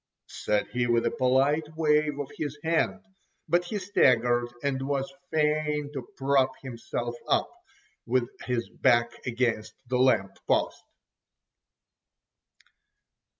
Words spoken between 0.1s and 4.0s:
said he with a polite wave of his hand, but he